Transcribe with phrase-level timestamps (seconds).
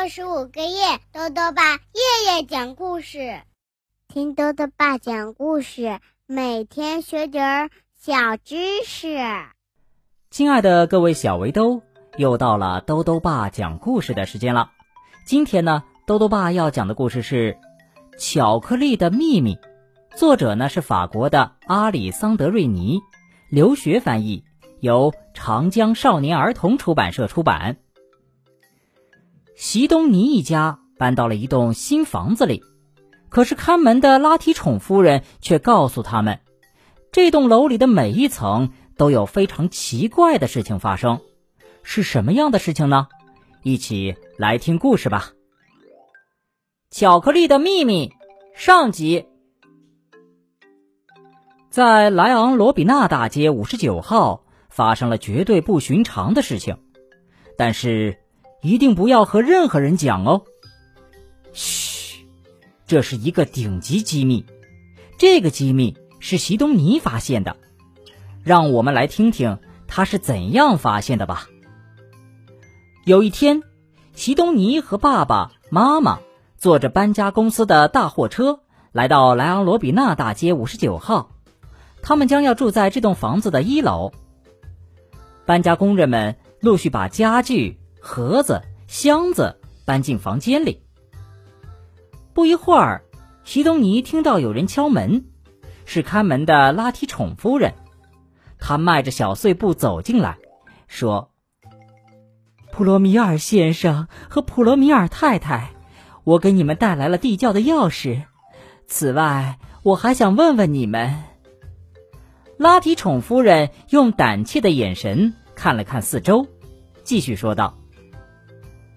[0.00, 3.42] 六十五个夜，豆豆爸夜夜讲故事，
[4.08, 9.18] 听豆豆爸讲故事，每天学点儿小知识。
[10.30, 11.82] 亲爱的各位小围兜，
[12.16, 14.70] 又到了豆豆爸讲故事的时间了。
[15.26, 17.58] 今天呢，豆豆爸要讲的故事是
[18.18, 19.56] 《巧克力的秘密》，
[20.16, 23.00] 作者呢是法国的阿里桑德瑞尼，
[23.50, 24.44] 留学翻译，
[24.80, 27.76] 由长江少年儿童出版社出版。
[29.60, 32.62] 席东尼一家搬到了一栋新房子里，
[33.28, 36.40] 可是看门的拉提宠夫人却告诉他们，
[37.12, 41.20] 这栋楼里的每一层都有非常奇怪的事情发生。
[41.82, 43.08] 是什么样的事情呢？
[43.62, 45.32] 一起来听故事吧。
[46.90, 48.14] 巧克力的秘密
[48.54, 49.26] 上集，
[51.68, 56.78] 在莱昂罗比纳大街五十九号发生了绝对不寻常的事情，
[57.58, 58.19] 但是。
[58.62, 60.44] 一定不要和任何人讲哦。
[61.52, 62.26] 嘘，
[62.86, 64.44] 这是一个顶级机密，
[65.18, 67.56] 这个机密是席东尼发现的。
[68.44, 71.48] 让我们来听听他是怎样发现的吧。
[73.04, 73.62] 有一天，
[74.14, 76.20] 席东尼和爸爸妈妈
[76.58, 78.60] 坐着搬家公司的大货车
[78.92, 81.30] 来到莱昂罗比纳大街五十九号，
[82.02, 84.12] 他们将要住在这栋房子的一楼。
[85.46, 87.79] 搬家工人们陆续把家具。
[88.00, 90.82] 盒子、箱子搬进房间里。
[92.32, 93.02] 不一会儿，
[93.44, 95.26] 席东尼听到有人敲门，
[95.84, 97.74] 是看门的拉提宠夫人。
[98.58, 100.38] 她迈着小碎步走进来，
[100.86, 101.30] 说
[102.72, 105.72] ：“普罗米尔先生和普罗米尔太太，
[106.24, 108.22] 我给你们带来了地窖的钥匙。
[108.86, 111.22] 此外，我还想问问你们。”
[112.56, 116.46] 拉提宠夫人用胆怯的眼神看了看四周，
[117.02, 117.79] 继续说道。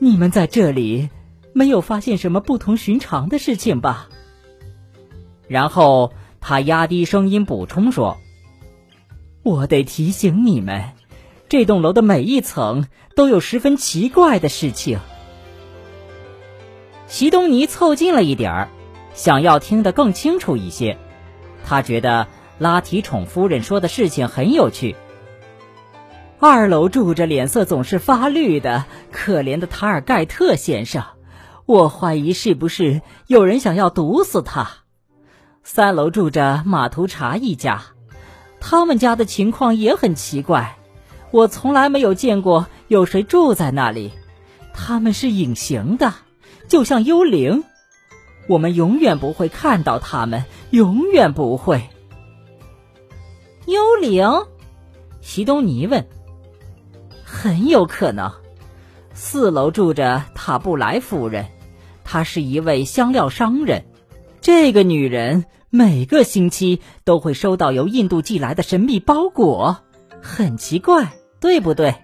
[0.00, 1.10] 你们在这里
[1.52, 4.08] 没有发现什么不同寻常的事情吧？
[5.48, 8.18] 然后他压低声音补充说
[9.42, 10.92] ：“我得提醒你们，
[11.48, 12.86] 这栋楼的每一层
[13.16, 15.00] 都有十分奇怪的事情。”
[17.08, 18.68] 席东尼凑近了一点儿，
[19.14, 20.98] 想要听得更清楚一些。
[21.64, 22.28] 他觉得
[22.58, 24.94] 拉提宠夫人说的事情很有趣。
[26.40, 31.02] 二楼住着脸色总是发绿的可怜的塔尔盖特先生，
[31.66, 34.70] 我怀疑是不是有人想要毒死他。
[35.64, 37.82] 三楼住着马图查一家，
[38.60, 40.78] 他们家的情况也很奇怪，
[41.32, 44.12] 我从来没有见过有谁住在那里。
[44.72, 46.14] 他们是隐形的，
[46.68, 47.64] 就像幽灵，
[48.48, 51.90] 我们永远不会看到他们，永远不会。
[53.66, 54.24] 幽灵，
[55.20, 56.06] 席东尼问。
[57.40, 58.32] 很有可能，
[59.14, 61.46] 四楼住着塔布莱夫人，
[62.02, 63.84] 她是一位香料商人。
[64.40, 69.78] 这个女人每个星期都会收到由印度寄来的神秘包裹，
[70.20, 71.94] 很奇怪，对不对？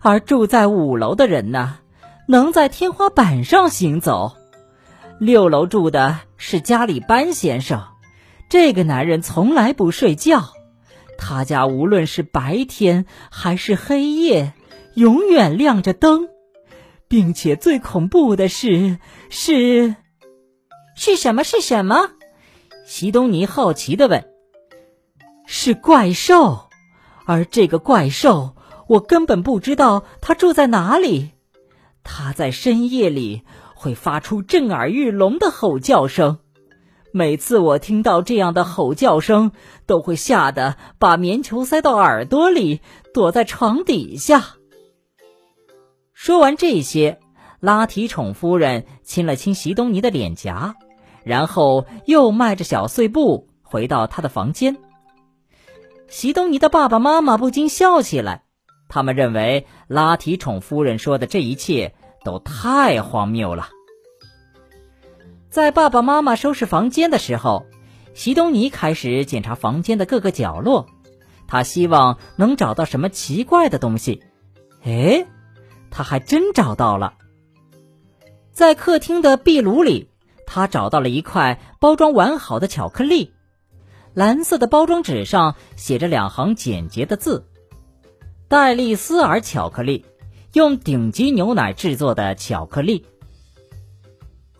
[0.00, 1.78] 而住在五楼的人呢，
[2.28, 4.36] 能在天花板上行走。
[5.18, 7.82] 六楼住的是加里班先生，
[8.48, 10.52] 这个男人从来不睡觉。
[11.22, 14.54] 他家无论是白天还是黑夜，
[14.94, 16.28] 永远亮着灯，
[17.08, 18.98] 并且最恐怖的是，
[19.28, 19.94] 是，
[20.96, 21.44] 是什么？
[21.44, 22.12] 是什么？
[22.86, 24.24] 席东尼好奇的问。
[25.46, 26.70] 是怪兽，
[27.26, 28.56] 而这个怪兽，
[28.88, 31.32] 我根本不知道它住在哪里。
[32.02, 33.42] 它在深夜里
[33.74, 36.38] 会发出震耳欲聋的吼叫声。
[37.12, 39.52] 每次我听到这样的吼叫声，
[39.86, 42.80] 都会吓得把棉球塞到耳朵里，
[43.12, 44.56] 躲在床底下。
[46.12, 47.18] 说完这些，
[47.58, 50.76] 拉提宠夫人亲了亲席东尼的脸颊，
[51.24, 54.76] 然后又迈着小碎步回到他的房间。
[56.08, 58.44] 席东尼的爸爸妈妈不禁笑起来，
[58.88, 63.68] 他们认为拉提宠夫人说的这一切都太荒谬了。
[65.50, 67.66] 在爸爸妈妈收拾房间的时候，
[68.14, 70.86] 席东尼开始检查房间的各个角落，
[71.48, 74.22] 他希望能找到什么奇怪的东西。
[74.84, 75.26] 哎，
[75.90, 77.14] 他还真找到了。
[78.52, 80.08] 在客厅的壁炉里，
[80.46, 83.32] 他找到了一块包装完好的巧克力，
[84.14, 87.48] 蓝色的包装纸上写着两行简洁的字
[88.46, 90.06] ：“戴利斯尔巧克力，
[90.52, 93.04] 用顶级牛奶制作的巧克力。”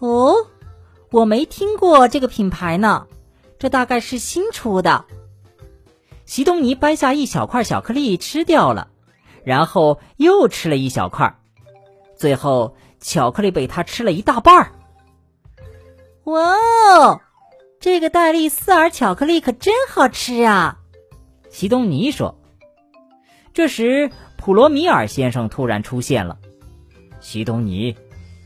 [0.00, 0.34] 哦。
[1.12, 3.06] 我没听过这个品牌呢，
[3.58, 5.04] 这大概是新出的。
[6.24, 8.88] 席东尼掰下一小块巧克力吃掉了，
[9.42, 11.36] 然后又吃了一小块，
[12.16, 14.72] 最后巧克力被他吃了一大半儿。
[16.24, 16.54] 哇
[17.00, 17.20] 哦，
[17.80, 20.78] 这个戴利斯尔巧克力可真好吃啊！
[21.50, 22.38] 席东尼说。
[23.52, 26.38] 这时，普罗米尔先生突然出现了。
[27.20, 27.96] 席东尼，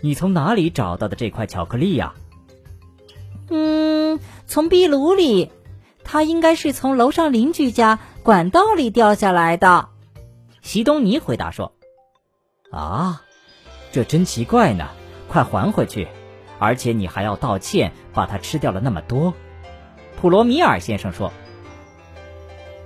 [0.00, 2.14] 你从哪里找到的这块巧克力呀？
[3.49, 5.50] 嗯，从壁炉里。
[6.06, 9.88] 它应该是从楼上邻居家管道里掉下来的。
[10.61, 11.73] 西东尼回答说
[12.70, 13.23] ：“啊，
[13.91, 14.91] 这真奇怪呢！
[15.29, 16.06] 快还回去，
[16.58, 19.32] 而且你还要道歉，把它吃掉了那么多。”
[20.20, 21.32] 普罗米尔先生说。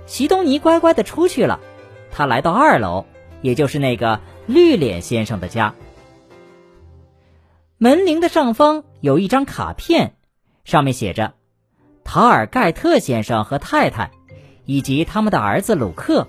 [0.05, 1.59] 西东尼乖乖的出去了。
[2.11, 3.05] 他来到二楼，
[3.41, 5.75] 也就是那个绿脸先生的家。
[7.77, 10.15] 门铃的上方有一张卡片，
[10.69, 11.33] 上面写着。
[12.03, 14.11] 塔尔盖特先生和太太，
[14.65, 16.27] 以及他们的儿子鲁克。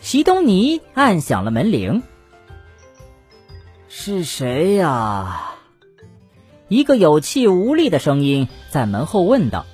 [0.00, 2.02] 席东尼按响了门铃。
[3.88, 5.54] 是谁呀？
[6.66, 9.66] 一个有气无力的声音在门后问道：“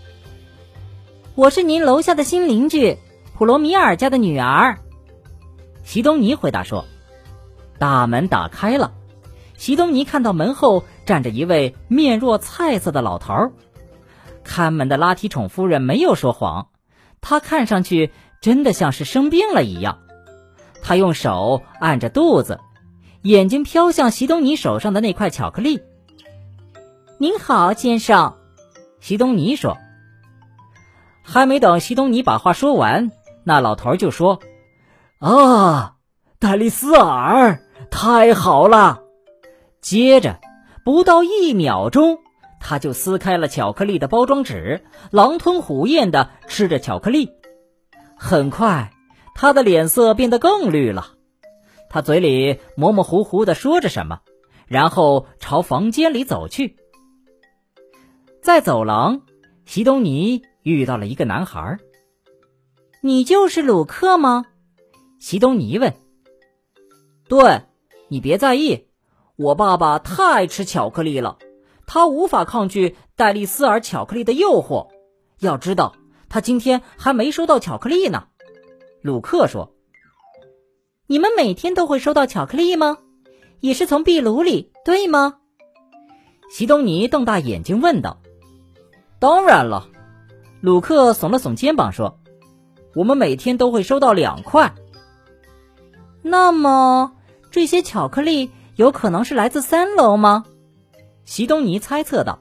[1.34, 2.98] 我是您楼下的新邻居，
[3.34, 4.78] 普罗米尔家的女儿。”
[5.84, 6.84] 席东尼回答说
[7.80, 8.92] ：“大门打开了。”
[9.56, 13.52] 席东尼看到门后站着一位面若菜色的老头儿。
[14.42, 16.68] 看门的拉提宠夫人没有说谎，
[17.20, 18.10] 她看上去
[18.40, 19.98] 真的像是生病了一样。
[20.82, 22.60] 她用手按着肚子，
[23.22, 25.80] 眼睛飘向席东尼手上的那块巧克力。
[27.16, 28.36] “您好，先生。”
[29.00, 29.78] 席东尼说。
[31.22, 33.10] 还没等席东尼把话说完，
[33.44, 34.40] 那老头就说
[35.20, 35.94] ：“啊，
[36.38, 39.00] 戴丽斯尔，太好了！”
[39.80, 40.38] 接着，
[40.84, 42.18] 不到一秒钟。
[42.60, 47.30] 他就撕开了巧克力的包装纸，狼吞虎咽的吃着巧克力。
[48.16, 48.92] 很快，
[49.34, 51.14] 他的脸色变得更绿了。
[51.90, 54.20] 他嘴里模模糊糊的说着什么，
[54.66, 56.76] 然后朝房间里走去。
[58.40, 59.22] 在走廊，
[59.66, 61.78] 席东尼遇到了一个男孩。
[63.02, 64.46] “你就是鲁克吗？”
[65.20, 65.94] 席东尼问。
[67.28, 67.62] “对，
[68.08, 68.83] 你别在意，
[69.36, 71.38] 我爸爸太爱吃巧克力了。”
[71.86, 74.88] 他无法抗拒戴丽斯尔巧克力的诱惑。
[75.38, 75.94] 要知道，
[76.30, 78.28] 他今天还没收到巧克力呢。
[79.02, 79.74] 鲁克说
[81.06, 82.96] ：“你们每天都会收到巧克力吗？
[83.60, 85.36] 也是从壁炉里，对吗？”
[86.50, 88.18] 席东尼瞪大眼睛问道。
[89.20, 89.88] “当然了。”
[90.62, 92.18] 鲁克耸了耸肩膀说
[92.96, 94.74] ：“我们每天都会收到两块。”
[96.22, 97.12] 那么，
[97.50, 100.44] 这些巧克力有可能是来自三楼吗？
[101.24, 102.40] 席东尼猜测道：“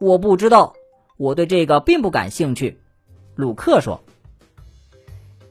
[0.00, 0.74] 我不知道，
[1.16, 2.80] 我对这个并不感兴趣。”
[3.36, 4.02] 鲁克说。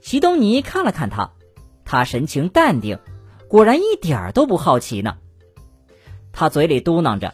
[0.02, 1.32] 席东尼看了看他，
[1.86, 3.00] 他神情淡定，
[3.48, 5.18] 果然一点儿都不好奇呢。
[6.32, 7.34] 他嘴里嘟囔着：“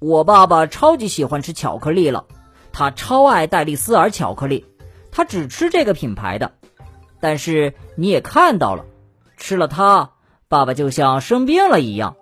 [0.00, 2.26] 我爸爸超级喜欢吃巧克力了，
[2.72, 4.66] 他超爱戴丽斯尔巧克力，
[5.10, 6.52] 他只吃这个品牌的。
[7.20, 8.84] 但是你也看到了，
[9.36, 10.10] 吃了它，
[10.50, 12.16] 爸爸就像生病了一样。”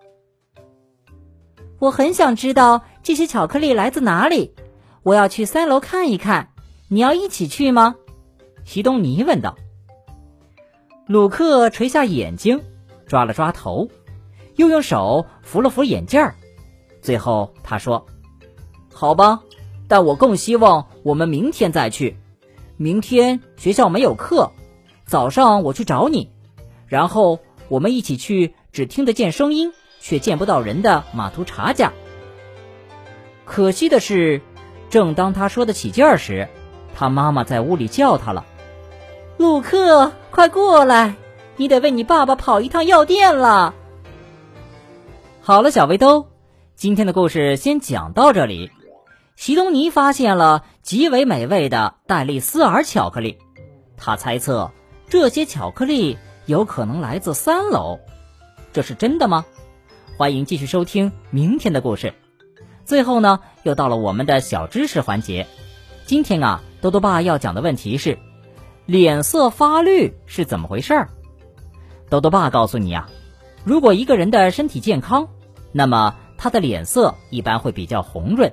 [1.81, 4.55] 我很想知道这些巧克力来自哪里，
[5.03, 6.51] 我要去三楼看一看。
[6.89, 7.97] 你要一起去吗？
[8.65, 9.57] 席东尼问道。
[11.07, 12.63] 鲁克垂下眼睛，
[13.07, 13.89] 抓了抓头，
[14.57, 16.35] 又用手扶了扶眼镜儿，
[17.01, 18.05] 最后他说
[18.93, 19.41] ：“好吧，
[19.87, 22.19] 但我更希望我们明天再去。
[22.77, 24.53] 明天学校没有课，
[25.07, 26.31] 早上我去找你，
[26.87, 27.39] 然后
[27.69, 31.93] 我们一起去只听得见声音。”却见不到人的马图查家。
[33.45, 34.41] 可惜的是，
[34.91, 36.47] 正当他说得起劲儿时，
[36.95, 38.47] 他妈妈在屋里叫他了
[39.39, 41.17] ：“鲁克，快过来，
[41.57, 43.75] 你得为你爸爸跑一趟药店了。”
[45.43, 46.29] 好了，小围兜，
[46.77, 48.71] 今天的故事先讲到这里。
[49.35, 53.37] 席东尼发现了极为美味的戴利斯尔巧克力，
[53.97, 54.71] 他猜测
[55.09, 57.99] 这些巧克力有可能来自三楼，
[58.73, 59.45] 这是真的吗？
[60.17, 62.15] 欢迎继续收听明天的故事。
[62.87, 65.47] 最后呢，又到了我们的小知识环节。
[66.07, 68.19] 今天啊，豆豆爸要讲的问题是：
[68.87, 71.11] 脸色发绿是怎么回事儿？
[72.09, 73.11] 豆豆爸告诉你啊，
[73.63, 75.29] 如果一个人的身体健康，
[75.71, 78.49] 那么他的脸色一般会比较红润；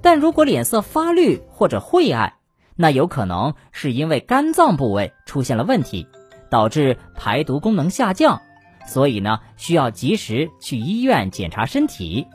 [0.00, 2.32] 但如果脸色发绿或者晦暗，
[2.74, 6.08] 那有可能是因为肝脏部位出现了问题，
[6.52, 8.42] 导致排毒功能下降。
[8.86, 12.26] 所以呢，需要及时去医院检查身体。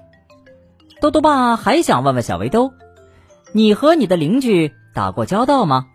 [1.00, 2.74] 豆豆爸还想问问小围兜，
[3.52, 5.88] 你和你的邻居打过交道吗？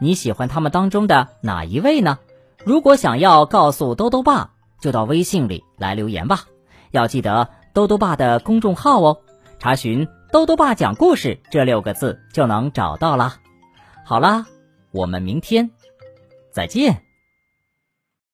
[0.00, 2.18] 你喜欢他们当中的哪一位呢？
[2.64, 6.40] 如果想要告诉豆豆爸，就到微信里来留言吧。
[6.90, 9.20] 要记得兜兜爸的公众号哦，
[9.58, 13.36] 查询“兜兜爸讲故事”这六个字就能找到啦。
[14.04, 14.46] 好啦，
[14.90, 15.70] 我们明天
[16.52, 17.13] 再见。